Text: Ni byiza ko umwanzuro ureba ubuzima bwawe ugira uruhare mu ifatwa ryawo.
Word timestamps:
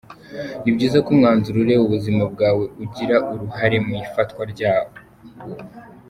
Ni 0.63 0.71
byiza 0.75 0.97
ko 1.03 1.09
umwanzuro 1.15 1.57
ureba 1.59 1.83
ubuzima 1.87 2.23
bwawe 2.33 2.63
ugira 2.83 3.15
uruhare 3.31 3.77
mu 3.85 3.91
ifatwa 4.03 4.41
ryawo. 4.53 4.93